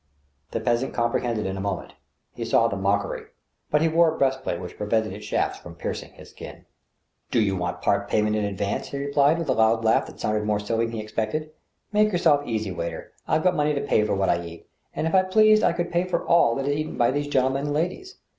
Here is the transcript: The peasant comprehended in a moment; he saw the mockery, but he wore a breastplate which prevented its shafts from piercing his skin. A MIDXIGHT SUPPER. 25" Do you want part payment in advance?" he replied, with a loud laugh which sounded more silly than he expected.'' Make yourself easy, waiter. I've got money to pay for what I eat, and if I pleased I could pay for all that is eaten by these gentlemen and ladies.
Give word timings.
The 0.49 0.59
peasant 0.59 0.95
comprehended 0.95 1.45
in 1.45 1.57
a 1.57 1.61
moment; 1.61 1.93
he 2.33 2.43
saw 2.43 2.67
the 2.67 2.75
mockery, 2.75 3.25
but 3.69 3.83
he 3.83 3.87
wore 3.87 4.11
a 4.11 4.17
breastplate 4.17 4.59
which 4.59 4.75
prevented 4.75 5.13
its 5.13 5.25
shafts 5.27 5.59
from 5.59 5.75
piercing 5.75 6.13
his 6.13 6.31
skin. 6.31 6.45
A 6.47 6.55
MIDXIGHT 6.55 6.57
SUPPER. 6.57 7.31
25" 7.31 7.31
Do 7.33 7.39
you 7.43 7.55
want 7.55 7.81
part 7.83 8.07
payment 8.09 8.35
in 8.35 8.43
advance?" 8.43 8.87
he 8.87 8.97
replied, 8.97 9.37
with 9.37 9.47
a 9.49 9.53
loud 9.53 9.83
laugh 9.85 10.07
which 10.07 10.19
sounded 10.19 10.43
more 10.43 10.59
silly 10.59 10.87
than 10.87 10.95
he 10.95 11.01
expected.'' 11.01 11.51
Make 11.93 12.11
yourself 12.11 12.41
easy, 12.47 12.71
waiter. 12.71 13.11
I've 13.27 13.43
got 13.43 13.55
money 13.55 13.75
to 13.75 13.81
pay 13.81 14.03
for 14.03 14.15
what 14.15 14.29
I 14.29 14.43
eat, 14.43 14.67
and 14.95 15.05
if 15.05 15.13
I 15.13 15.21
pleased 15.21 15.61
I 15.63 15.71
could 15.71 15.91
pay 15.91 16.05
for 16.05 16.25
all 16.25 16.55
that 16.55 16.65
is 16.65 16.73
eaten 16.75 16.97
by 16.97 17.11
these 17.11 17.27
gentlemen 17.27 17.65
and 17.65 17.73
ladies. 17.75 18.15